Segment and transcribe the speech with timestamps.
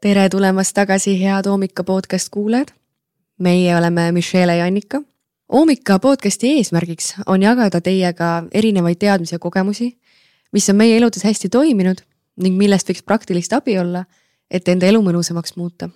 [0.00, 2.68] tere tulemast tagasi, head Oomika podcast kuulajad.
[3.38, 5.02] meie oleme Michelle ja Annika.
[5.48, 9.98] Oomika podcasti eesmärgiks on jagada teiega erinevaid teadmisi ja kogemusi,
[10.52, 12.00] mis on meie eludes hästi toiminud
[12.36, 14.04] ning millest võiks praktilist abi olla,
[14.50, 15.88] et enda elu mõnusamaks muuta.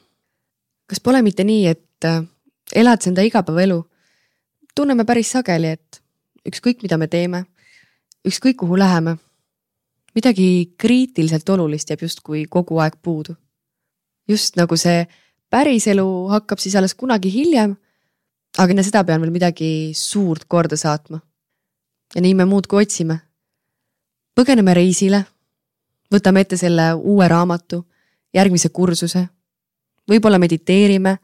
[0.86, 2.24] kas pole mitte nii, et äh,
[2.74, 3.86] elades enda igapäevaelu,
[4.74, 6.02] tunneme päris sageli, et
[6.48, 7.44] ükskõik, mida me teeme,
[8.28, 9.16] ükskõik, kuhu läheme,
[10.14, 13.34] midagi kriitiliselt olulist jääb justkui kogu aeg puudu.
[14.28, 15.04] Just nagu see
[15.50, 17.76] päriselu hakkab siis alles kunagi hiljem,
[18.58, 21.20] aga enne seda pean veel midagi suurt korda saatma.
[22.14, 23.20] ja nii me muudkui otsime.
[24.34, 25.24] põgeneme reisile,
[26.14, 27.84] võtame ette selle uue raamatu,
[28.34, 29.28] järgmise kursuse,
[30.10, 31.18] võib-olla mediteerime,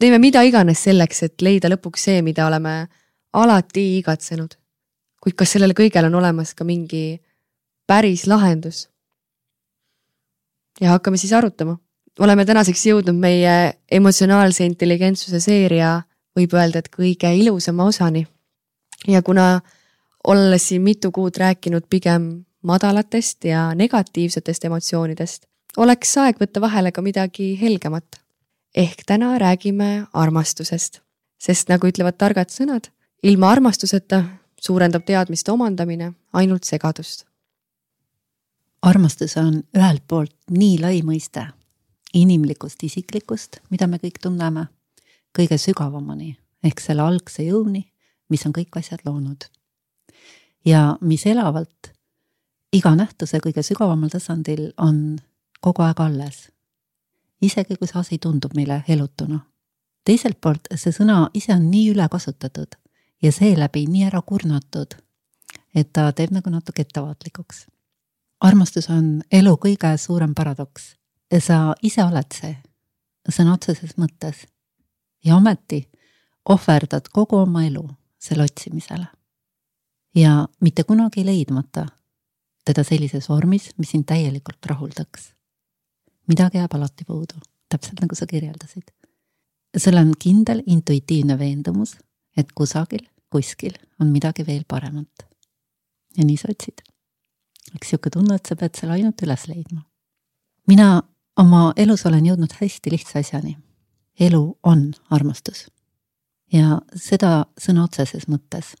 [0.00, 2.88] teeme mida iganes selleks, et leida lõpuks see, mida oleme
[3.32, 4.56] alati igatsenud.
[5.22, 7.20] kuid kas sellele kõigele on olemas ka mingi
[7.86, 8.88] päris lahendus.
[10.80, 11.78] ja hakkame siis arutama.
[12.20, 16.02] Oleme tänaseks jõudnud meie emotsionaalse intelligentsuse seeria,
[16.36, 18.26] võib öelda, et kõige ilusama osani.
[19.08, 19.60] ja kuna
[20.24, 25.46] olles siin mitu kuud rääkinud pigem madalatest ja negatiivsetest emotsioonidest,
[25.76, 28.20] oleks aeg võtta vahele ka midagi helgemat.
[28.74, 31.00] ehk täna räägime armastusest,
[31.38, 32.88] sest nagu ütlevad targad sõnad,
[33.22, 34.24] ilma armastuseta
[34.60, 37.26] suurendab teadmiste omandamine ainult segadust
[38.82, 41.46] armastus on ühelt poolt nii lai mõiste
[42.12, 44.66] inimlikust isiklikust, mida me kõik tunneme,
[45.36, 47.86] kõige sügavamani ehk selle algse jõuni,
[48.30, 49.44] mis on kõik asjad loonud.
[50.64, 51.92] ja mis elavalt
[52.72, 55.18] iga nähtuse kõige sügavamal tasandil on
[55.60, 56.50] kogu aeg alles.
[57.42, 59.40] isegi kui see asi tundub meile elutuna.
[60.04, 62.78] teiselt poolt see sõna ise on nii ülekasutatud
[63.22, 64.94] ja seeläbi nii ära kurnatud,
[65.74, 67.66] et ta teeb nagu natuke ettevaatlikuks
[68.42, 70.96] armastus on elu kõige suurem paradoks.
[71.40, 72.56] Sa ise oled see,
[73.30, 74.46] sõna otseses mõttes.
[75.24, 75.88] ja ometi
[76.48, 77.84] ohverdad kogu oma elu
[78.18, 79.06] selle otsimisele.
[80.14, 81.86] ja mitte kunagi leidmata
[82.64, 85.32] teda sellises vormis, mis sind täielikult rahuldaks.
[86.28, 88.90] midagi jääb alati puudu, täpselt nagu sa kirjeldasid.
[89.76, 91.96] sul on kindel intuitiivne veendumus,
[92.36, 95.28] et kusagil, kuskil on midagi veel paremat.
[96.16, 96.82] ja nii sa otsid
[97.76, 99.82] üks sihuke tunne, et sa pead selle ainult üles leidma.
[100.68, 101.02] mina
[101.36, 103.56] oma elus olen jõudnud hästi lihtsa asjani.
[104.20, 105.70] elu on armastus.
[106.52, 108.74] ja seda sõna otseses mõttes.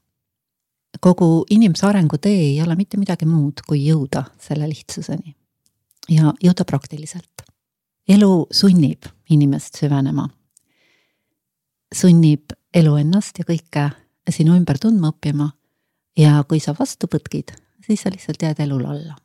[1.00, 5.36] kogu inimese arengutee ei ole mitte midagi muud, kui jõuda selle lihtsuseni.
[6.08, 7.42] ja jõuda praktiliselt.
[8.08, 10.28] elu sunnib inimest süvenema.
[11.94, 13.90] sunnib elu ennast ja kõike
[14.30, 15.50] sinu ümber tundma õppima
[16.16, 19.16] ja kui sa vastu põtkid, siis sa lihtsalt jääd elule alla.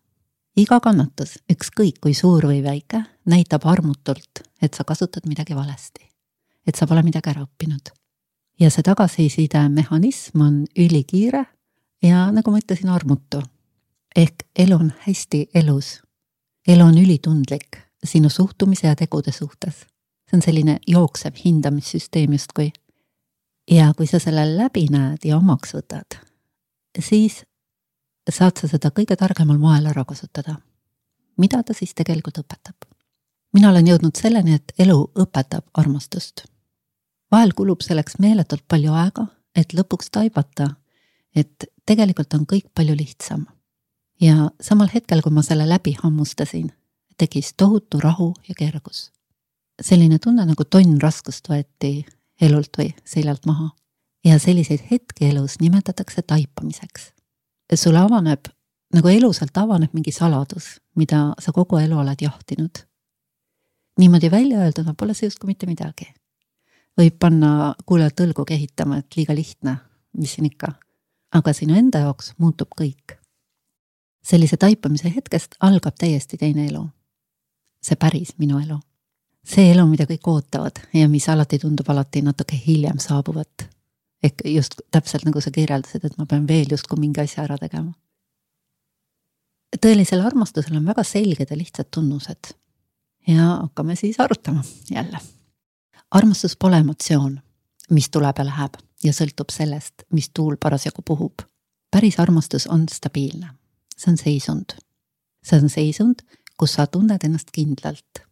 [0.58, 6.04] Iga kannatus, ükskõik kui suur või väike, näitab armutult, et sa kasutad midagi valesti.
[6.68, 7.92] et sa pole midagi ära õppinud.
[8.60, 11.46] ja see tagasiside mehhanism on ülikiire
[12.04, 13.42] ja nagu ma ütlesin, armutu.
[14.16, 16.02] ehk elu on hästi elus.
[16.68, 19.86] elu on ülitundlik sinu suhtumise ja tegude suhtes.
[20.30, 22.72] see on selline jooksev hindamissüsteem justkui.
[23.72, 26.18] ja kui sa selle läbi näed ja omaks võtad,
[27.00, 27.46] siis
[28.32, 30.58] saad sa seda kõige targemal moel ära kasutada.
[31.38, 32.76] mida ta siis tegelikult õpetab?
[33.54, 36.46] mina olen jõudnud selleni, et elu õpetab armastust.
[37.32, 40.76] vahel kulub selleks meeletult palju aega, et lõpuks taibata,
[41.36, 43.46] et tegelikult on kõik palju lihtsam.
[44.22, 46.72] ja samal hetkel, kui ma selle läbi hammustasin,
[47.18, 49.12] tekkis tohutu rahu ja kergus.
[49.82, 52.06] selline tunne nagu tonn raskust võeti
[52.42, 53.70] elult või seljalt maha.
[54.26, 57.17] ja selliseid hetki elus nimetatakse taipamiseks
[57.76, 58.48] sulle avaneb,
[58.94, 62.84] nagu elusalt avaneb mingi saladus, mida sa kogu elu oled jahtinud.
[64.00, 66.14] niimoodi välja öelduna pole see justkui mitte midagi.
[66.98, 69.78] võib panna kuulajat õlgu kehitama, et liiga lihtne,
[70.18, 70.74] mis siin ikka.
[71.32, 73.18] aga sinu enda jaoks muutub kõik.
[74.24, 76.90] sellise taipamise hetkest algab täiesti teine elu.
[77.82, 78.80] see päris minu elu.
[79.44, 83.77] see elu, mida kõik ootavad ja mis alati tundub alati natuke hiljem saabuvat
[84.24, 87.94] ehk just täpselt nagu sa kirjeldasid, et ma pean veel justkui mingi asja ära tegema.
[89.84, 92.54] tõelisel armastusel on väga selged ja lihtsad tunnused.
[93.28, 95.20] ja hakkame siis arutama jälle.
[96.12, 97.40] armastus pole emotsioon,
[97.90, 101.42] mis tuleb ja läheb ja sõltub sellest, mis tuul parasjagu puhub.
[101.92, 103.50] päris armastus on stabiilne,
[103.98, 104.78] see on seisund.
[105.44, 106.22] see on seisund,
[106.58, 108.26] kus sa tunned ennast kindlalt.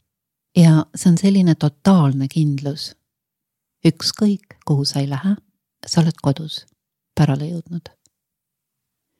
[0.57, 2.95] ja see on selline totaalne kindlus.
[3.85, 5.35] ükskõik, kuhu sa ei lähe
[5.85, 6.65] sa oled kodus,
[7.15, 7.89] pärale jõudnud.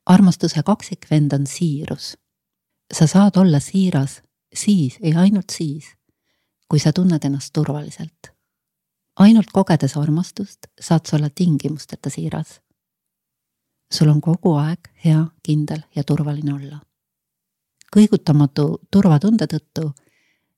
[0.05, 2.17] armastuse kaksikvend on siirus.
[2.93, 4.21] sa saad olla siiras
[4.55, 5.85] siis ja ainult siis,
[6.69, 8.31] kui sa tunned ennast turvaliselt.
[9.19, 12.61] ainult kogedes armastust saad sa olla tingimusteta siiras.
[13.93, 16.79] sul on kogu aeg hea, kindel ja turvaline olla.
[17.95, 19.93] kõigutamatu turvatunde tõttu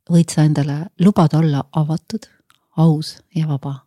[0.09, 2.27] võid sa endale lubada olla avatud,
[2.77, 3.86] aus ja vaba.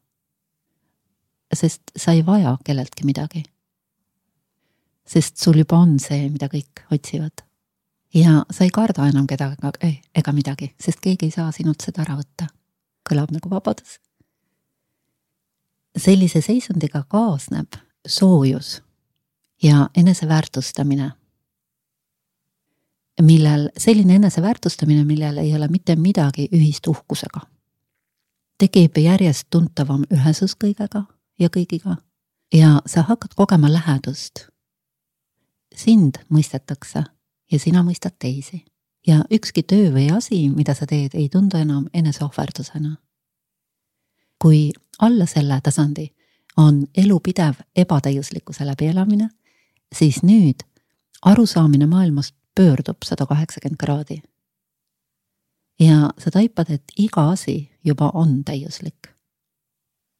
[1.55, 3.43] Sest sa ei vaja kelleltki midagi.
[5.07, 7.43] sest sul juba on see, mida kõik otsivad
[8.15, 12.17] ja sa ei karda enam kedagi ega midagi, sest keegi ei saa sinult seda ära
[12.19, 12.47] võtta.
[13.11, 14.01] kõlab nagu vabadus.
[15.97, 17.75] sellise seisundiga kaasneb
[18.07, 18.83] soojus
[19.63, 21.13] ja eneseväärtustamine,
[23.23, 27.41] millel, selline eneseväärtustamine, millel ei ole mitte midagi ühist uhkusega.
[28.59, 31.05] tekib järjest tuntavam ühesus kõigega
[31.41, 31.97] ja kõigiga
[32.55, 34.51] ja sa hakkad kogema lähedust.
[35.77, 37.05] sind mõistetakse
[37.53, 38.65] ja sina mõistad teisi.
[39.07, 42.97] ja ükski töö või asi, mida sa teed, ei tundu enam eneseohverdusena.
[44.39, 46.15] kui alla selle tasandi
[46.57, 49.31] on elupidev ebatäiuslikkuse läbielamine,
[49.95, 50.61] siis nüüd
[51.23, 54.23] arusaamine maailmast pöördub sada kaheksakümmend kraadi.
[55.81, 59.20] ja sa taipad, et iga asi juba on täiuslik.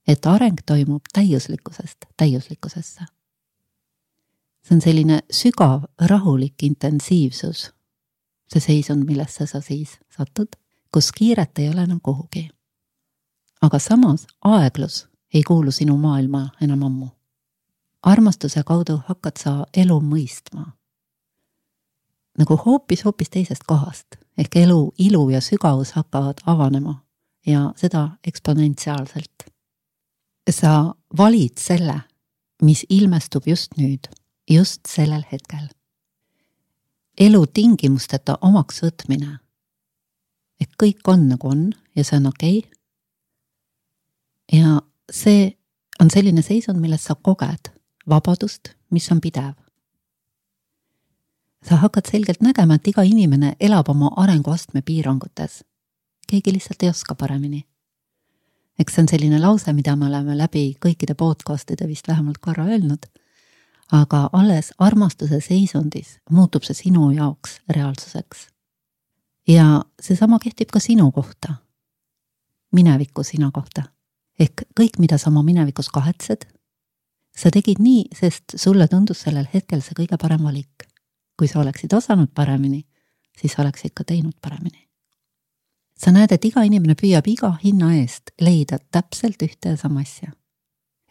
[0.09, 3.05] Et areng toimub täiuslikkusest täiuslikkusesse
[4.63, 7.73] see on selline sügav rahulik intensiivsus.
[8.53, 10.49] see seisund, millesse sa siis satud,
[10.93, 12.51] kus kiiret ei ole enam kuhugi.
[13.63, 17.09] aga samas aeglus ei kuulu sinu maailma enam ammu.
[18.03, 20.73] armastuse kaudu hakkad sa elu mõistma.
[22.39, 24.07] nagu hoopis, hoopis teisest kohast
[24.39, 27.05] ehk elu ilu ja sügavus hakkavad avanema
[27.47, 29.50] ja seda eksponentsiaalselt.
[30.53, 32.01] Sa valid selle,
[32.63, 34.09] mis ilmestub just nüüd
[34.51, 35.69] just sellel hetkel.
[37.21, 39.39] elu tingimusteta omaks võtmine.
[40.61, 42.71] et kõik on nagu on ja see on okei okay..
[44.61, 44.81] ja
[45.11, 45.57] see
[46.01, 47.71] on selline seisund, milles sa koged
[48.09, 49.55] vabadust, mis on pidev.
[51.63, 55.65] sa hakkad selgelt nägema, et iga inimene elab oma arenguastme piirangutes.
[56.27, 57.67] keegi lihtsalt ei oska paremini.
[58.81, 63.07] Eks see on selline lause, mida me oleme läbi kõikide podcast'ide vist vähemalt korra öelnud
[63.93, 68.47] aga alles armastuse seisundis muutub see sinu jaoks reaalsuseks.
[69.49, 71.55] ja seesama kehtib ka sinu kohta,
[72.73, 73.83] mineviku sina kohta.
[74.39, 76.47] ehk kõik, mida sa oma minevikus kahetsed,
[77.37, 80.87] sa tegid nii, sest sulle tundus sellel hetkel see kõige parem valik.
[81.37, 82.87] kui sa oleksid osanud paremini,
[83.41, 84.90] siis oleksid ka teinud paremini.
[86.01, 90.33] Sa näed, et iga inimene püüab iga hinna eest leida täpselt ühte ja sama asja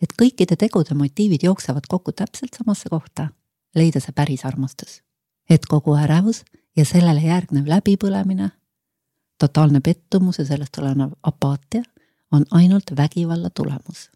[0.02, 3.30] et kõikide tegude motiivid jooksevad kokku täpselt samasse kohta,
[3.76, 5.02] leida see päris armastus.
[5.50, 6.44] et kogu ärevus
[6.78, 8.52] ja sellele järgnev läbipõlemine,
[9.40, 11.82] totaalne pettumus ja sellest tulenev apaatia
[12.32, 14.10] on ainult vägivalla tulemus.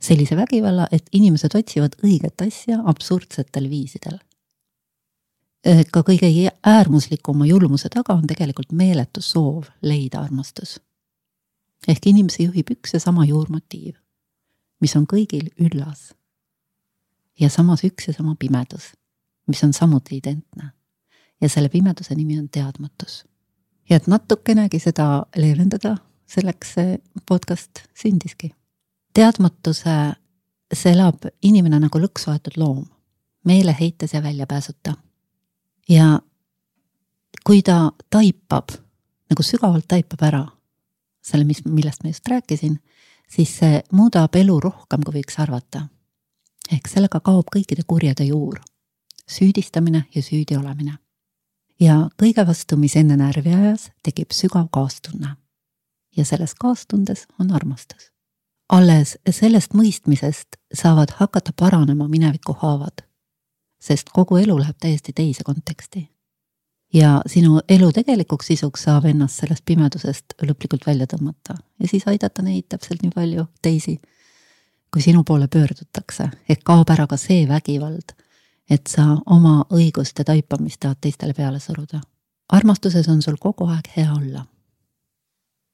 [0.00, 4.18] sellise vägivalla, et inimesed otsivad õiget asja absurdsetel viisidel.
[5.64, 10.80] Ka kõige äärmuslikuma julmuse taga on tegelikult meeletu soov leida armastus.
[11.88, 13.96] ehk inimesi juhib üks ja sama juurmotiiv
[14.80, 16.14] mis on kõigil üllas.
[17.40, 18.92] ja samas üks ja sama pimedus,
[19.46, 20.72] mis on samuti identne.
[21.40, 23.24] ja selle pimeduse nimi on teadmatus.
[23.90, 28.54] ja et natukenegi seda leevendada, selleks see podcast sündiski.
[29.14, 30.14] teadmatuse,
[30.74, 32.86] see elab inimene nagu lõksu aetud loom,
[33.44, 34.94] meeleheites ja väljapääsuta.
[35.88, 36.20] Ja
[37.46, 38.74] kui ta taipab,
[39.30, 40.44] nagu sügavalt taipab ära
[41.22, 42.78] selle, mis, millest ma just rääkisin
[43.28, 45.88] siis see muudab elu rohkem, kui võiks arvata.
[46.72, 48.60] ehk sellega kaob kõikide kurjade juur,
[49.28, 50.98] süüdistamine ja süüdi olemine.
[51.80, 55.36] ja kõige vastu, mis enne närvi ajas, tekib sügav kaastunne.
[56.16, 58.12] ja selles kaastundes on armastus.
[58.68, 63.04] alles sellest mõistmisest saavad hakata paranema mineviku haavad,
[63.80, 66.08] sest kogu elu läheb täiesti teise konteksti
[66.94, 72.42] ja sinu elu tegelikuks sisuks saab ennast sellest pimedusest lõplikult välja tõmmata ja siis aidata
[72.42, 73.98] neid täpselt nii palju teisi,
[74.92, 78.14] kui sinu poole pöördutakse, ehk kaob ära ka see vägivald,
[78.70, 82.00] et sa oma õiguste taipamist tahad teistele peale suruda.
[82.48, 84.46] armastuses on sul kogu aeg hea olla.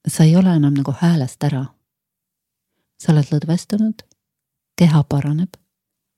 [0.07, 1.65] sa ei ole enam nagu häälest ära.
[2.99, 4.03] sa oled lõdvestunud,
[4.75, 5.55] keha paraneb,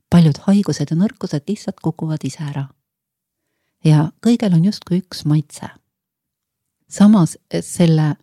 [0.10, 2.68] paljud haigused ja nõrkused lihtsalt kukuvad ise ära
[3.86, 5.70] ja kõigel on justkui üks maitse.
[6.88, 8.16] samas selle,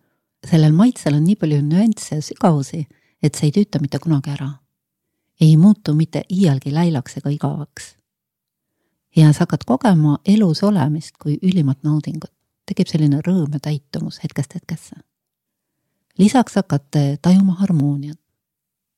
[0.47, 2.85] sellel maitsel on nii palju nüansse ja sügavusi,
[3.21, 4.49] et see ei tüüta mitte kunagi ära.
[5.41, 7.95] ei muutu mitte iialgi läilaks ega igavaks.
[9.15, 12.33] ja sa hakkad kogema elus olemist kui ülimat naudingut.
[12.65, 14.95] tekib selline rõõm ja täitumus hetkest hetkesse.
[16.17, 18.19] lisaks hakkate tajuma harmooniat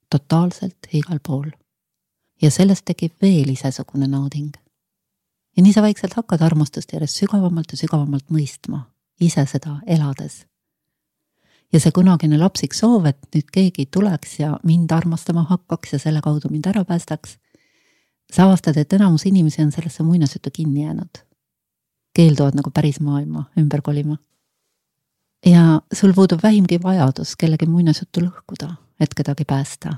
[0.09, 1.51] totaalselt igal pool.
[2.41, 4.51] Ja sellest tekib veel isesugune nauding.
[5.57, 8.81] ja nii sa vaikselt hakkad armastust järjest sügavamalt ja sügavamalt mõistma,
[9.21, 10.45] ise seda elades.
[11.73, 16.21] ja see kunagine lapsik soov, et nüüd keegi tuleks ja mind armastama hakkaks ja selle
[16.21, 17.37] kaudu mind ära päästaks,
[18.33, 21.23] sa avastad, et enamus inimesi on sellesse muinasjuttu kinni jäänud.
[22.13, 24.17] keelduvad nagu päris maailma ümber kolima.
[25.45, 29.93] ja sul puudub vähimgi vajadus kellegi muinasjuttu lõhkuda et kedagi päästa.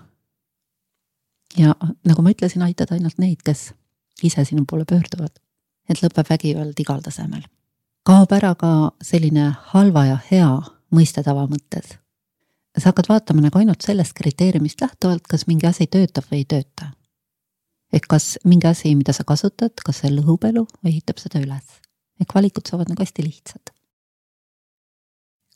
[1.57, 1.75] Ja
[2.05, 3.71] nagu ma ütlesin, aitad ainult neid, kes
[4.23, 5.39] ise sinu poole pöörduvad.
[5.89, 7.41] et lõpeb vägivald igal tasemel.
[8.05, 11.97] kaob ära ka selline halva ja hea mõistetava mõttes.
[12.77, 16.91] sa hakkad vaatama nagu ainult sellest kriteeriumist lähtuvalt, kas mingi asi töötab või ei tööta.
[17.93, 21.81] ehk kas mingi asi, mida sa kasutad, kas see lõhub elu või ehitab seda üles.
[22.21, 23.73] ehk valikud saavad nagu hästi lihtsad.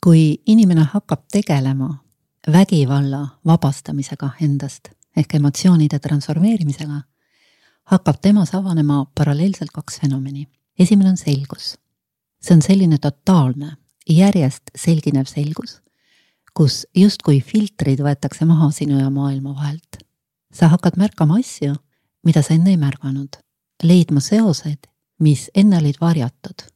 [0.02, 2.04] kui inimene hakkab tegelema
[2.46, 7.00] vägivalla vabastamisega endast ehk emotsioonide transformeerimisega,
[7.92, 10.48] hakkab temas avanema paralleelselt kaks fenomeni.
[10.78, 11.78] esimene on selgus.
[12.40, 13.76] see on selline totaalne,
[14.08, 15.80] järjest selginev selgus,
[16.54, 19.96] kus justkui filtrid võetakse maha sinu ja maailma vahelt.
[20.52, 21.74] sa hakkad märkama asju,
[22.24, 23.36] mida sa enne ei märganud,
[23.82, 24.86] leidma seoseid,
[25.18, 26.74] mis enne olid varjatud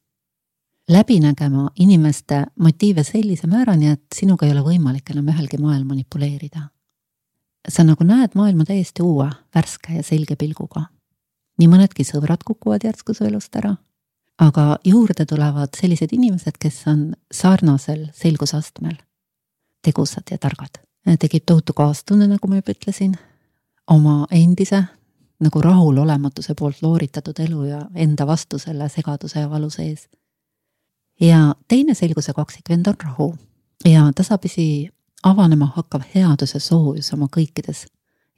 [0.88, 6.68] läbi nägema inimeste motiive sellise määrani, et sinuga ei ole võimalik enam ühelgi moel manipuleerida.
[7.68, 10.88] Sa nagu näed maailma täiesti uue, värske ja selge pilguga.
[11.58, 13.74] nii mõnedki sõbrad kukuvad järsku su elust ära,
[14.38, 18.94] aga juurde tulevad sellised inimesed, kes on sarnasel selgusastmel,
[19.82, 20.78] tegusad ja targad.
[21.18, 23.16] tekib tohutu kaastunne, nagu ma juba ütlesin,
[23.86, 24.84] oma endise
[25.40, 30.08] nagu rahulolematuse poolt looritatud elu ja enda vastu selle segaduse ja valu sees
[31.20, 33.34] ja teine selguse kaksikvend on rahu.
[33.84, 34.90] Ja tasapisi
[35.22, 37.86] avanema hakkav headus ja soojus oma kõikides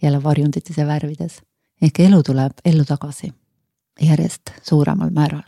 [0.03, 1.43] jälle varjundites ja värvides.
[1.83, 3.33] ehk elu tuleb ellu tagasi
[4.01, 5.43] järjest suuremal määral.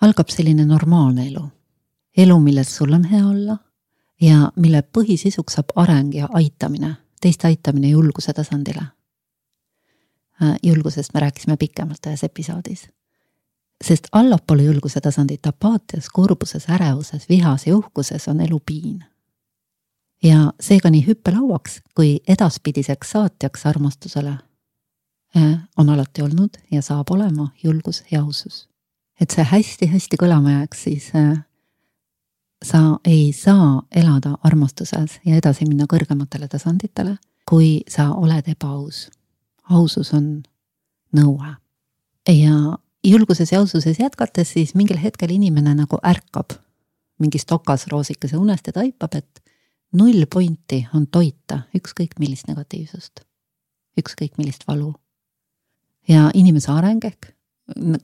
[0.00, 1.48] algab selline normaalne elu,
[2.16, 3.56] elu, milles sul on hea olla
[4.20, 8.86] ja mille põhisisuks saab areng ja aitamine, teiste aitamine julguse tasandile.
[10.42, 12.88] Äh, julgusest me rääkisime pikemalt ühes episoodis
[13.84, 19.04] sest allapoole julguse tasandit apaatias, kurbuses, ärevuses, vihas ja uhkuses on elu piin.
[20.24, 24.36] Ja seega nii hüppelauaks kui edaspidiseks saatjaks armastusele
[25.36, 28.68] äh, on alati olnud ja saab olema julgus ja ausus.
[29.20, 31.44] et see hästi-hästi kõlama jääks, siis äh,
[32.64, 37.16] sa ei saa elada armastuses ja edasi minna kõrgematele tasanditele,
[37.48, 39.10] kui sa oled ebaaus.
[39.70, 40.42] ausus on
[41.12, 41.54] nõue
[42.28, 46.56] ja julguses ja aususes jätkates, siis mingil hetkel inimene nagu ärkab
[47.18, 49.43] mingist okasroosikese unest ja taipab, et
[49.94, 53.22] null pointi on toita ükskõik millist negatiivsust,
[54.00, 54.94] ükskõik millist valu.
[56.08, 57.30] ja inimese areng ehk,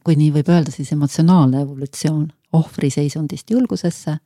[0.05, 4.17] kui nii võib öelda, siis emotsionaalne evolutsioon ohvriseisundist julgusesse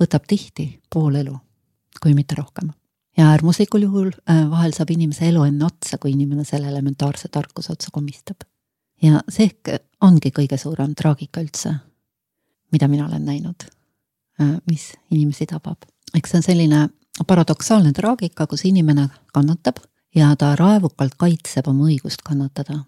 [0.00, 1.36] võtab tihti pool elu,
[2.02, 2.72] kui mitte rohkem.
[3.16, 7.72] ja äärmuslikul juhul äh, vahel saab inimese elu enne otsa, kui inimene selle elementaarse tarkuse
[7.72, 8.44] otsa komistab
[9.02, 11.74] ja see ehk ongi kõige suurem traagika üldse,
[12.72, 13.68] mida mina olen näinud,
[14.40, 15.84] äh, mis inimesi tabab.
[16.16, 16.88] Eks see on selline
[17.26, 19.80] paradoksaalne traagika, kus inimene kannatab
[20.14, 22.82] ja ta raevukalt kaitseb oma õigust kannatada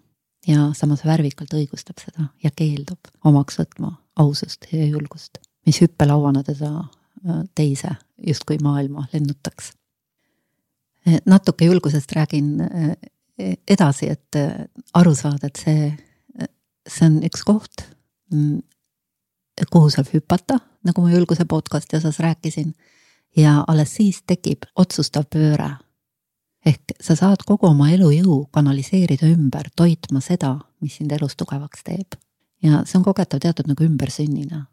[0.47, 6.71] ja samas värvikalt õigustab seda ja keeldub omaks võtma ausust ja julgust, mis hüppelauana teda
[6.79, 7.95] äh, teise
[8.27, 9.73] justkui maailma lennutaks.
[11.25, 12.95] natuke julgusest räägin äh,
[13.67, 15.91] edasi, et äh, aru saada, et see,
[16.87, 17.85] see on üks koht,
[18.33, 18.59] mm,
[19.71, 22.73] kuhu saab hüpata, nagu ma julguse podcast'i osas rääkisin.
[23.37, 25.77] Ja alles siis tekib otsustav pööre.
[26.65, 32.15] ehk sa saad kogu oma elujõu kanaliseerida ümber, toitma seda, mis sind elus tugevaks teeb.
[32.63, 34.65] ja see on kogetav teatud nagu ümbersünnina.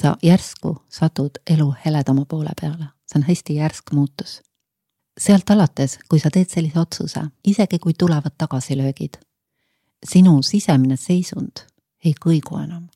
[0.00, 4.40] sa järsku satud elu heledama poole peale, see on hästi järsk muutus
[5.20, 9.18] sealt alates, kui sa teed sellise otsuse, isegi kui tulevad tagasilöögid,
[10.06, 11.64] sinu sisemine seisund
[12.04, 12.86] ei kõigu enam,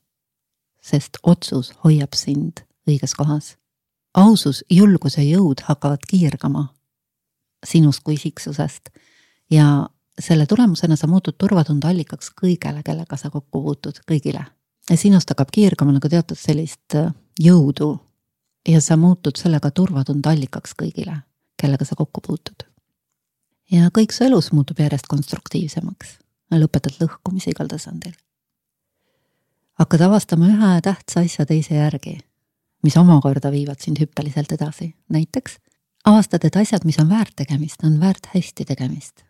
[0.81, 3.55] sest otsus hoiab sind õiges kohas.
[4.15, 6.67] Ausus, julgus ja jõud hakkavad kiirgama
[7.65, 8.89] sinust kui isiksusest
[9.51, 14.45] ja selle tulemusena sa muutud turvatunde allikaks kõigele, kellega sa kokku puutud, kõigile.
[14.89, 16.95] ja sinust hakkab kiirgama nagu teatud sellist
[17.39, 17.99] jõudu
[18.67, 21.21] ja sa muutud sellega turvatunde allikaks kõigile
[21.61, 22.67] kellega sa kokku puutud.
[23.71, 26.19] ja kõik su elus muutub järjest konstruktiivsemaks,
[26.53, 28.13] lõpetad lõhkumise igal tasandil.
[29.79, 32.19] hakkad avastama ühe tähtsa asja teise järgi,
[32.85, 35.57] mis omakorda viivad sind hüppeliselt edasi, näiteks
[36.05, 39.23] avastad, et asjad, mis on väärt tegemist, on väärt hästi tegemist.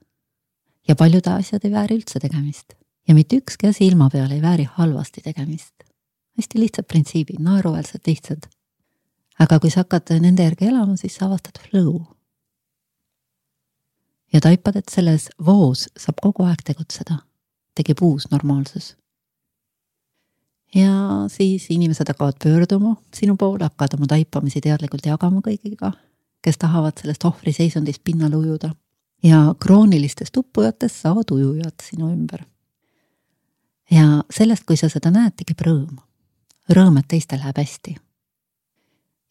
[0.87, 2.75] ja paljud asjad ei vääri üldse tegemist
[3.07, 5.73] ja mitte ükski asi ilma peal ei vääri halvasti tegemist.
[6.37, 8.43] hästi lihtsad printsiibid, naeruväärselt lihtsad.
[9.39, 12.01] aga kui sa hakkad nende järgi elama, siis sa avastad flow.
[14.33, 17.17] ja taipad, et selles voos saab kogu aeg tegutseda,
[17.75, 18.95] tekib uus normaalsus
[20.75, 25.91] ja siis inimesed hakkavad pöörduma sinu poole, hakkavad oma taipamisi teadlikult jagama kõigiga,
[26.41, 28.75] kes tahavad sellest ohvriseisundist pinnale ujuda.
[29.23, 32.43] ja kroonilistest uppujatest saavad ujujad sinu ümber.
[33.91, 35.97] ja sellest, kui sa seda näed, tekib rõõm.
[36.69, 37.95] rõõm, et teistel läheb hästi.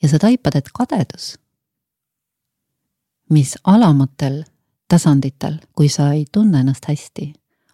[0.02, 1.38] ja sa taipad, et kadedus,
[3.30, 4.44] mis alamatel
[4.88, 7.32] tasanditel, kui sa ei tunne ennast hästi,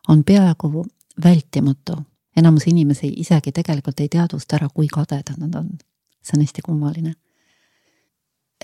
[0.08, 0.84] on peaaegu
[1.24, 1.96] vältimatu
[2.36, 5.70] enamus inimesi isegi tegelikult ei teadvusta ära, kui kadedad nad on.
[6.22, 7.14] see on hästi kummaline.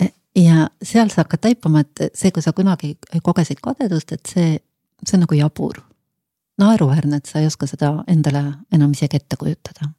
[0.01, 4.59] E, ja seal sa hakkad taipama, et see, kui sa kunagi kogesid kadedust, et see,
[5.03, 5.81] see on nagu jabur.
[6.57, 8.43] naeruväärne, et sa ei oska seda endale
[8.73, 9.89] enam isegi ette kujutada.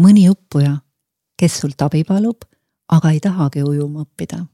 [0.00, 0.76] mõni õppuja,
[1.36, 2.44] kes sult abi palub,
[2.88, 4.46] aga ei tahagi ujuma õppida,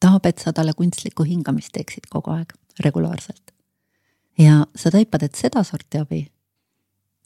[0.00, 3.52] tahab, et sa talle kunstlikku hingamist teeksid kogu aeg, regulaarselt.
[4.38, 6.26] ja sa taipad, et sedasorti abi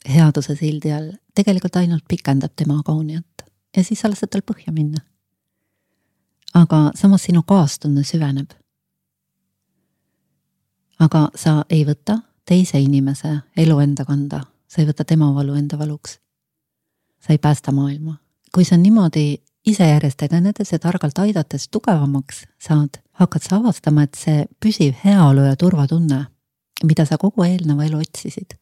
[0.09, 3.45] headuse sildi all tegelikult ainult pikendab tema agooniat
[3.77, 5.01] ja siis sa lased tal põhja minna.
[6.53, 8.51] aga samas sinu kaastunne süveneb.
[10.99, 15.77] aga sa ei võta teise inimese elu enda kanda, sa ei võta tema valu enda
[15.77, 16.19] valuks.
[17.19, 18.17] sa ei päästa maailma.
[18.55, 24.15] kui sa niimoodi ise järjest edenedes ja targalt aidates tugevamaks saad, hakkad sa avastama, et
[24.15, 26.25] see püsiv heaolu ja turvatunne,
[26.83, 28.60] mida sa kogu eelneva elu otsisid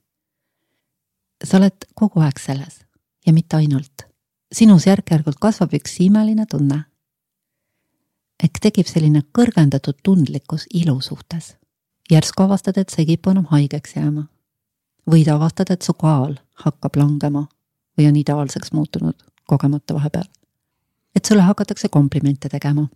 [1.44, 2.82] sa oled kogu aeg selles
[3.26, 4.08] ja mitte ainult.
[4.52, 6.84] sinus järk-järgult kasvab üks imeline tunne.
[8.44, 11.56] ehk tekib selline kõrgendatud tundlikkus ilu suhtes.
[12.12, 14.28] järsku avastad, et sa ei kipu enam haigeks jääma.
[15.12, 17.48] võid avastada, et su kaal hakkab langema
[17.98, 19.16] või on ideaalseks muutunud
[19.48, 20.28] kogemata vahepeal.
[21.16, 22.88] et sulle hakatakse komplimente tegema.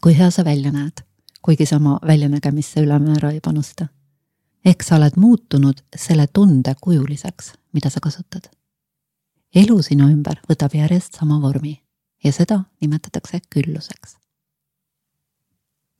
[0.00, 1.04] kui hea sa välja näed,
[1.42, 3.88] kuigi sa oma väljanägemisse ülemäära ei panusta
[4.64, 8.50] ehk sa oled muutunud selle tunde kujuliseks, mida sa kasutad.
[9.54, 11.76] elu sinu ümber võtab järjest sama vormi
[12.24, 14.16] ja seda nimetatakse külluseks.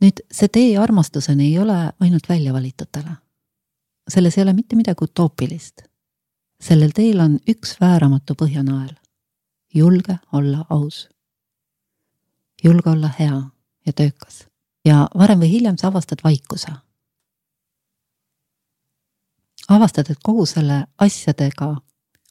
[0.01, 3.17] nüüd see tee armastuseni ei ole ainult väljavalitutele.
[4.09, 5.83] selles ei ole mitte midagi utoopilist.
[6.61, 8.95] sellel teel on üks vääramatu põhjanael.
[9.75, 11.09] julge olla aus.
[12.65, 13.43] julge olla hea
[13.87, 14.47] ja töökas
[14.85, 16.73] ja varem või hiljem sa avastad vaikuse
[19.69, 21.75] avastad, et kogu selle asjadega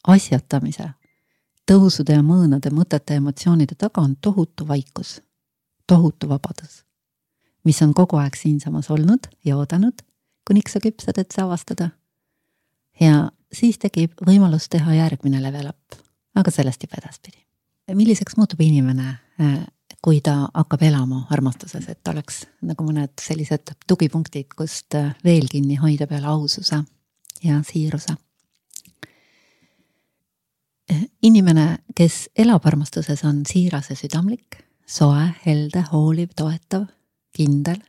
[0.07, 0.89] asjatamise,
[1.69, 5.21] tõusude ja mõõnade, mõtete emotsioonide taga on tohutu vaikus,
[5.87, 6.83] tohutu vabadus,
[7.63, 10.03] mis on kogu aeg siinsamas olnud ja oodanud,
[10.47, 11.89] kuniks sa küpsed, et see avastada.
[12.99, 16.01] ja siis tekib võimalus teha järgmine level up,
[16.35, 17.39] aga sellest juba edaspidi.
[17.93, 19.65] milliseks muutub inimene, äh,
[20.01, 25.75] kui ta hakkab elama armastuses, et oleks nagu mõned sellised tugipunktid, kust äh, veel kinni
[25.75, 26.83] hoida peale aususe
[27.43, 28.15] ja siiruse.
[31.23, 36.83] inimene, kes elab armastuses, on siiras ja südamlik, soe, helde, hooliv, toetav,
[37.33, 37.79] kindel,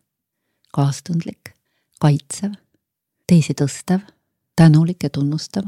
[0.72, 1.50] kaastundlik,
[2.00, 2.54] kaitsev,
[3.26, 4.00] teisi tõstev,
[4.56, 5.66] tänulik ja tunnustav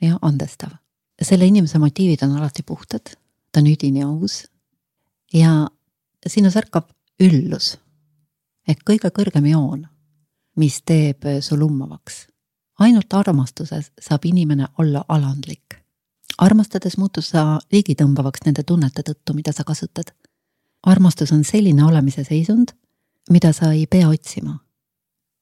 [0.00, 0.70] ja andestav.
[1.22, 3.12] selle inimese motiivid on alati puhtad,
[3.52, 4.46] ta on üdini aus
[5.32, 5.68] ja
[6.26, 6.88] sinus ärkab
[7.20, 7.76] üllus
[8.68, 9.86] ehk kõige kõrgem joon,
[10.56, 12.29] mis teeb su lummavaks
[12.80, 15.76] ainult armastuses saab inimene olla alandlik.
[16.38, 20.12] armastades muutud sa ligitõmbavaks nende tunnete tõttu, mida sa kasutad.
[20.82, 22.68] armastus on selline olemise seisund,
[23.30, 24.58] mida sa ei pea otsima.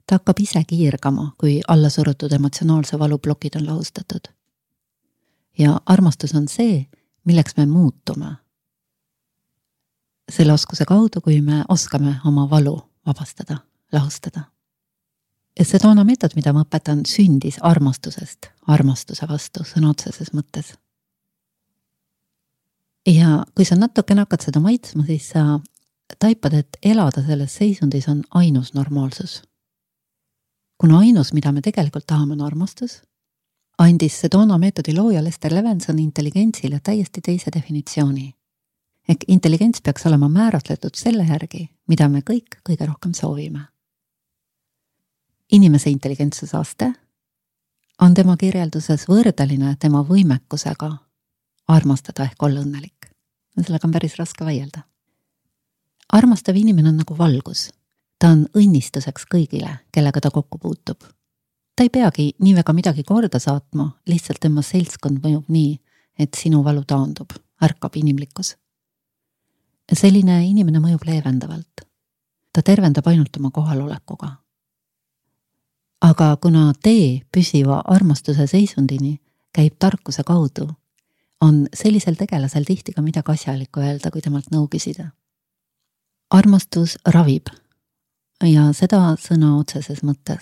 [0.06, 4.28] ta hakkab ise kiirgama, kui allasurutud emotsionaalse valu plokid on lahustatud.
[5.58, 6.86] ja armastus on see,
[7.24, 8.36] milleks me muutume.
[10.32, 13.56] selle oskuse kaudu, kui me oskame oma valu vabastada,
[13.92, 14.57] lahustada
[15.66, 20.76] see toona meetod, mida ma õpetan, sündis armastusest, armastuse vastu sõna otseses mõttes.
[23.06, 25.58] ja kui sa natukene hakkad seda maitsma, siis sa
[26.18, 29.42] taipad, et elada selles seisundis on ainus normaalsus.
[30.78, 33.02] kuna ainus, mida me tegelikult tahame, on armastus,
[33.78, 38.34] andis Sedona meetodi looja Lester Levenson intelligentsile täiesti teise definitsiooni.
[39.08, 43.66] ehk intelligents peaks olema määratletud selle järgi, mida me kõik kõige rohkem soovime
[45.52, 46.92] inimese intelligentsusaste,
[48.02, 50.90] on tema kirjelduses võrdeline tema võimekusega
[51.68, 53.08] armastada ehk olla õnnelik.
[53.58, 54.82] sellega on päris raske vaielda.
[56.12, 57.70] armastav inimene on nagu valgus.
[58.18, 61.00] ta on õnnistuseks kõigile, kellega ta kokku puutub.
[61.76, 65.80] ta ei peagi nii väga midagi korda saatma, lihtsalt tema seltskond mõjub nii,
[66.18, 67.32] et sinu valu taandub,
[67.62, 68.56] ärkab inimlikkus.
[69.92, 71.80] selline inimene mõjub leevendavalt.
[72.52, 74.36] ta tervendab ainult oma kohalolekuga
[76.00, 79.18] aga kuna tee püsiva armastuse seisundini
[79.54, 80.68] käib tarkuse kaudu,
[81.40, 85.10] on sellisel tegelasel tihti ka midagi asjalikku öelda, kui temalt nõu küsida.
[86.30, 87.48] armastus ravib
[88.44, 90.40] ja seda sõna otseses mõttes.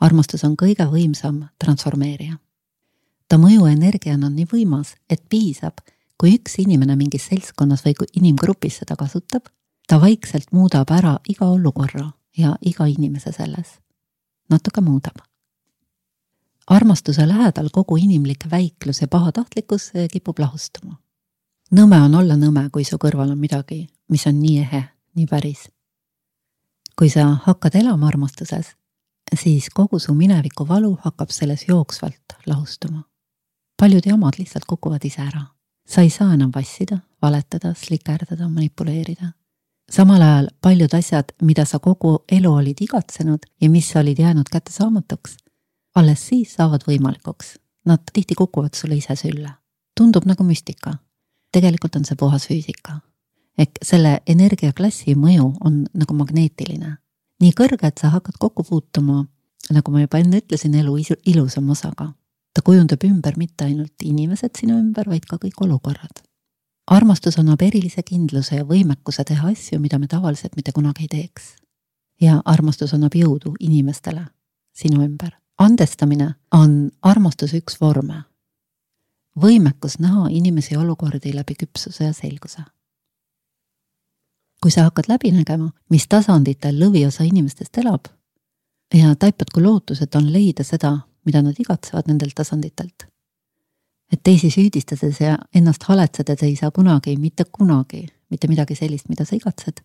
[0.00, 2.38] armastus on kõige võimsam transformeerija.
[3.28, 5.80] ta mõjuenergiana on nii võimas, et piisab,
[6.18, 9.42] kui üks inimene mingis seltskonnas või inimgrupis seda kasutab,
[9.88, 13.85] ta vaikselt muudab ära iga olukorra ja iga inimese selles
[14.48, 15.16] natuke muudab.
[16.66, 20.96] armastuse lähedal kogu inimlik väiklus ja pahatahtlikkus kipub lahustuma.
[21.70, 24.82] nõme on olla nõme, kui su kõrval on midagi, mis on nii ehe,
[25.14, 25.68] nii päris.
[26.98, 28.76] kui sa hakkad elama armastuses,
[29.40, 33.02] siis kogu su mineviku valu hakkab selles jooksvalt lahustuma.
[33.76, 35.46] paljud jamad lihtsalt kukuvad ise ära.
[35.86, 39.32] sa ei saa enam vassida, valetada, slikerdada, manipuleerida
[39.92, 45.36] samal ajal paljud asjad, mida sa kogu elu olid igatsenud ja mis olid jäänud kättesaamatuks,
[45.94, 47.56] alles siis saavad võimalikuks.
[47.86, 49.50] Nad tihti kukuvad sulle ise sülle.
[49.96, 50.94] tundub nagu müstika.
[51.52, 53.00] tegelikult on see puhas füüsika.
[53.58, 56.96] ehk selle energiaklassi mõju on nagu magneetiline.
[57.40, 59.26] nii kõrge, et sa hakkad kokku puutuma,
[59.70, 60.96] nagu ma juba enne ütlesin, elu
[61.26, 62.12] ilusama osaga.
[62.54, 66.25] ta kujundab ümber mitte ainult inimesed sinu ümber, vaid ka kõik olukorrad
[66.86, 71.56] armastus annab erilise kindluse ja võimekuse teha asju, mida me tavaliselt mitte kunagi ei teeks.
[72.20, 74.26] ja armastus annab jõudu inimestele
[74.72, 75.30] sinu ümber.
[75.58, 78.22] andestamine on armastuse üks vorme.
[79.40, 82.62] võimekus näha inimesi ja olukordi läbi küpsuse ja selguse.
[84.62, 88.06] kui sa hakkad läbi nägema, mis tasanditel lõviosa inimestest elab
[88.94, 93.15] ja taipad, kui lootused on leida seda, mida nad igatsevad nendelt tasanditelt
[94.12, 99.24] et teisi süüdistades ja ennast haletsedes ei saa kunagi, mitte kunagi mitte midagi sellist, mida
[99.24, 99.82] sa igatsed,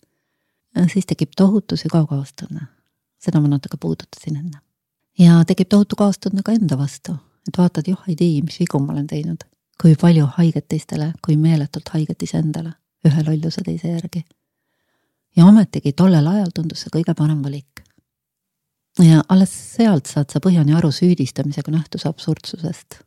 [0.91, 2.67] siis tekib tohutu sügav kaastunne.
[3.21, 4.59] seda ma natuke puudutasin enne.
[5.19, 7.15] ja tekib tohutu kaastunne ka enda vastu,
[7.47, 9.43] et vaatad, joh ei tea, mis vigu ma olen teinud,
[9.81, 12.73] kui palju haiget teistele, kui meeletult haiget iseendale,
[13.05, 14.25] ühe lolluse teise järgi.
[15.35, 17.85] ja ometigi tollel ajal tundus see kõige parem valik.
[18.99, 23.01] ja alles sealt saad sa põhjani aru süüdistamisega nähtuse absurdsusest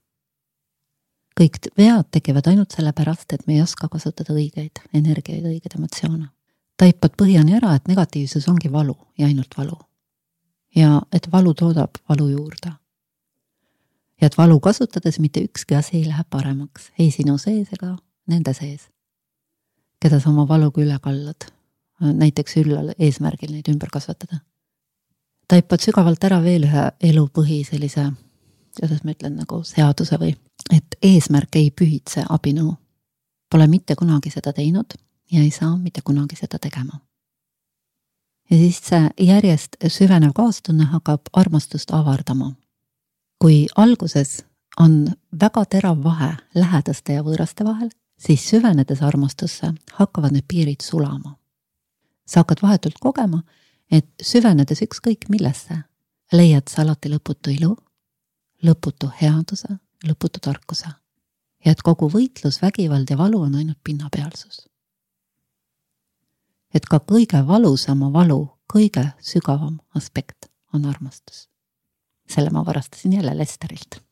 [1.41, 6.29] kõik vead tekivad ainult sellepärast, et me ei oska kasutada õigeid energiaid, õigeid emotsioone.
[6.77, 9.79] taipad põhjani ära, et negatiivsus ongi valu ja ainult valu.
[10.77, 12.73] ja et valu toodab valu juurde.
[14.21, 18.55] ja et valu kasutades mitte ükski asi ei lähe paremaks, ei sinu sees ega nende
[18.55, 18.89] sees,
[20.01, 21.51] keda sa oma valuga üle kallad,
[22.01, 24.39] näiteks üllal eesmärgil neid ümber kasvatada.
[25.49, 28.13] taipad sügavalt ära veel ühe elu põhi sellise
[28.81, 30.35] kuidas ma ütlen, nagu seaduse või,
[30.73, 32.75] et eesmärk ei pühitse abinõu.
[33.51, 34.97] Pole mitte kunagi seda teinud
[35.33, 37.01] ja ei saa mitte kunagi seda tegema.
[38.51, 42.53] ja siis see järjest süvenev kaastunne hakkab armastust avardama.
[43.39, 44.45] kui alguses
[44.81, 51.37] on väga terav vahe lähedaste ja võõraste vahel, siis süvenedes armastusse hakkavad need piirid sulama.
[52.27, 53.43] sa hakkad vahetult kogema,
[53.91, 55.79] et süvenedes ükskõik millesse,
[56.33, 57.77] leiad sa alati lõputu ilu
[58.65, 59.69] lõputu headuse,
[60.05, 60.87] lõputu tarkuse.
[61.65, 64.69] ja et kogu võitlus, vägivald ja valu on ainult pinnapealsus.
[66.75, 71.49] et ka kõige valusama valu kõige sügavam aspekt on armastus.
[72.29, 74.03] selle ma varastasin jälle Lesterilt.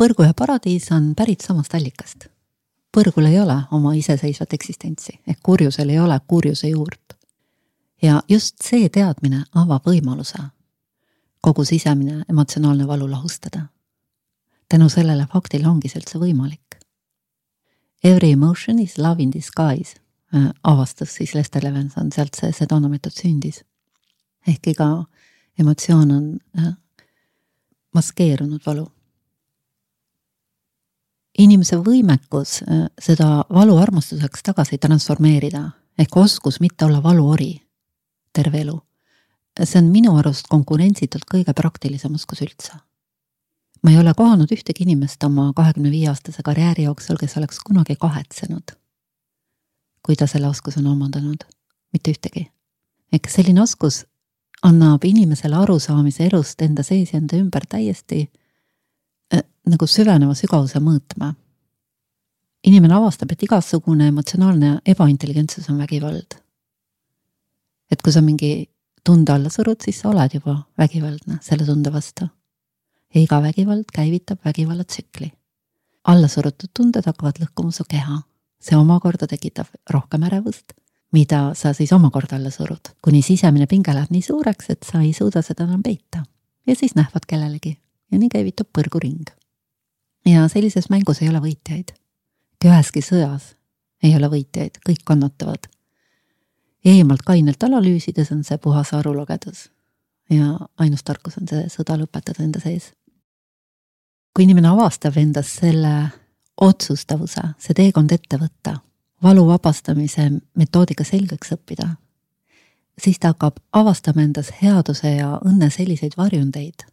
[0.00, 2.28] põrgu ja paradiis on pärit samast allikast.
[2.96, 7.16] põrgul ei ole oma iseseisvat eksistentsi ehk kurjusel ei ole kurjuse juurt.
[8.02, 10.38] ja just see teadmine avab võimaluse
[11.40, 13.60] kogu sisemine emotsionaalne valu lahustada.
[14.68, 16.78] Tänu sellele faktile ongi see üldse võimalik.
[18.04, 19.96] Every emotion is love in disguise
[20.34, 23.64] äh, avastas siis Lester Levenson, sealt see Sedona meetod sündis.
[24.46, 25.04] ehk iga
[25.58, 26.72] emotsioon on äh,
[27.94, 28.86] maskeerunud valu.
[31.38, 37.62] inimese võimekus äh, seda valu armastuseks tagasi transformeerida ehk oskus mitte olla valuori
[38.32, 38.78] terve elu
[39.66, 42.76] see on minu arust konkurentsitult kõige praktilisem oskus üldse.
[43.82, 47.96] Ma ei ole kohanud ühtegi inimest oma kahekümne viie aastase karjääri jooksul, kes oleks kunagi
[48.00, 48.74] kahetsenud,
[50.02, 51.44] kui ta selle oskuse on omandanud,
[51.92, 52.48] mitte ühtegi.
[53.12, 54.04] ehk selline oskus
[54.62, 58.24] annab inimesele arusaamise elust enda sees ja enda ümber täiesti
[59.34, 61.34] äh, nagu süveneva sügavuse mõõtme.
[62.64, 66.34] inimene avastab, et igasugune emotsionaalne ebaintelligentsus on vägivald.
[67.90, 68.68] et kui sa mingi
[69.04, 72.28] tunde alla surud, siis sa oled juba vägivaldne selle tunde vastu.
[73.14, 75.32] Ja iga vägivald käivitab vägivallatsükli.
[76.04, 78.22] allasurutud tunded hakkavad lõhkuma su keha,
[78.60, 80.72] see omakorda tekitab rohkem ärevust
[81.12, 85.12] mida sa siis omakorda alla surud, kuni sisemine pinge läheb nii suureks, et sa ei
[85.16, 86.24] suuda seda enam peita.
[86.66, 87.78] ja siis nähvad kellelegi
[88.12, 89.24] ja nii käivitub põrguring.
[90.26, 91.94] ja sellises mängus ei ole võitjaid.
[92.64, 93.54] üheski sõjas
[94.02, 95.68] ei ole võitjaid, kõik kannatavad.
[96.84, 99.70] eemalt kainelt analüüsides on see puhas arulagedus.
[100.30, 102.92] Ja ainus tarkus on see sõda lõpetada enda sees.
[104.34, 106.10] kui inimene avastab endas selle
[106.60, 108.76] otsustavuse, see teekond ette võtta
[109.22, 111.88] valu vabastamise metoodika selgeks õppida,
[113.02, 116.86] siis ta hakkab avastama endas headuse ja õnne selliseid varjundeid,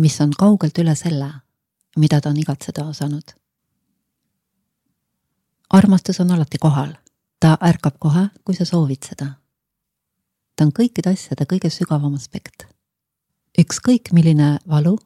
[0.00, 1.30] mis on kaugelt üle selle,
[1.96, 3.34] mida ta on igatseda osanud.
[5.70, 6.92] armastus on alati kohal,
[7.40, 9.26] ta ärkab kohe, kui sa soovid seda.
[10.56, 12.66] Ta on kõikide asjade kõige sügavam aspekt.
[13.58, 14.98] ükskõik milline valu,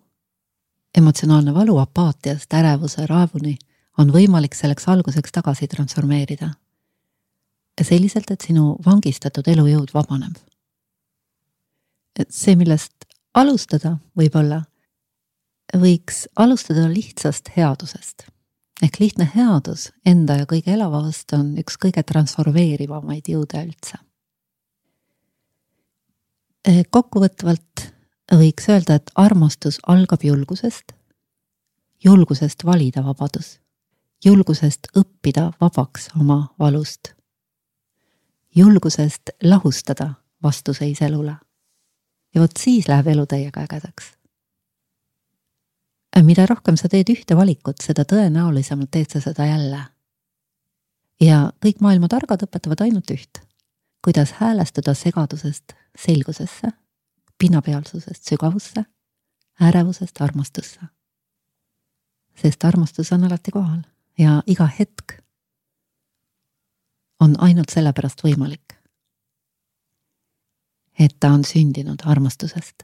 [0.96, 3.58] emotsionaalne valu apaatiast, ärevuse, raevuni
[3.98, 6.50] on võimalik selleks alguseks tagasi transformeerida.
[7.80, 10.36] selliselt, et sinu vangistatud elujõud vabaneb.
[12.18, 12.92] et see, millest
[13.34, 14.64] alustada võib-olla,
[15.76, 18.26] võiks alustada lihtsast headusest.
[18.82, 23.98] ehk lihtne headus enda ja kõige elava vastu on üks kõige transformeerivamaid jõude üldse.
[26.66, 27.86] Kokkuvõtvalt
[28.32, 30.92] võiks öelda, et armastus algab julgusest,
[32.04, 33.60] julgusest valida vabadus
[34.24, 37.14] julgusest õppida vabaks oma valust.
[38.56, 41.36] julgusest lahustada vastuseis elule.
[42.34, 44.12] ja vot siis läheb elu täiega ägedaks.
[46.22, 49.80] mida rohkem sa teed ühte valikut, seda tõenäolisemalt teed sa seda jälle.
[51.20, 53.40] ja kõik maailma targad õpetavad ainult üht,
[54.04, 56.68] kuidas häälestuda segadusest selgusesse,
[57.38, 58.84] pinnapealsusest sügavusse,
[59.60, 60.80] ärevusest armastusse.
[62.42, 63.80] sest armastus on alati kohal
[64.18, 65.12] ja iga hetk
[67.20, 68.76] on ainult sellepärast võimalik,
[70.98, 72.82] et ta on sündinud armastusest.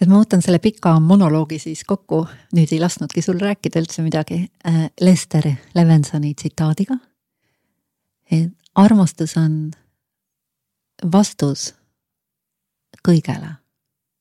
[0.00, 4.50] et ma võtan selle pika monoloogi siis kokku, nüüd ei lasknudki sul rääkida üldse midagi,
[4.66, 6.96] äh, Lester Levensoni tsitaadiga.
[8.30, 9.72] et armastus on
[11.12, 11.72] vastus
[13.06, 13.56] kõigele,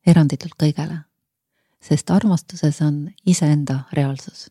[0.08, 1.04] eranditult kõigele,
[1.82, 4.50] sest armastuses on iseenda reaalsus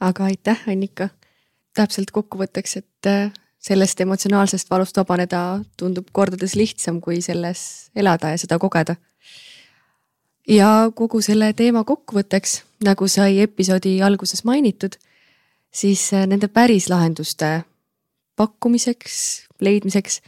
[0.00, 1.08] aga aitäh, Annika.
[1.74, 8.38] täpselt kokkuvõtteks, et äh, sellest emotsionaalsest valust vabaneda tundub kordades lihtsam, kui selles elada ja
[8.38, 8.96] seda kogeda.
[10.48, 14.96] ja kogu selle teema kokkuvõtteks, nagu sai episoodi alguses mainitud,
[15.72, 17.62] siis äh, nende päris lahenduste
[18.36, 20.20] pakkumiseks, leidmiseks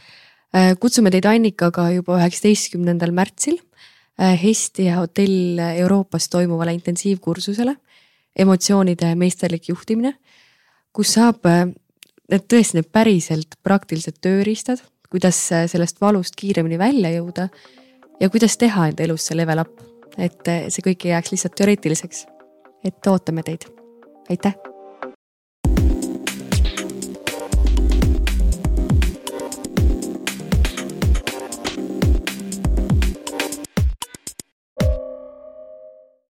[0.79, 3.55] kutsume teid Annikaga juba üheksateistkümnendal märtsil
[4.17, 7.73] Hestia hotell Euroopas toimuvale intensiivkursusele
[8.35, 10.15] emotsioonide meisterlik juhtimine,
[10.93, 11.67] kus saab äh,
[12.31, 17.49] need tõesti need päriselt praktilised tööriistad, kuidas äh, sellest valust kiiremini välja jõuda
[18.21, 19.73] ja kuidas teha enda elus see level up,
[20.17, 22.27] et äh, see kõik ei jääks lihtsalt teoreetiliseks.
[22.83, 23.69] et ootame teid,
[24.29, 24.72] aitäh